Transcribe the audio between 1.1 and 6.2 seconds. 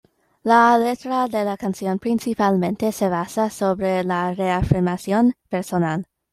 de la canción principalmente se basa sobre la reafirmación personal.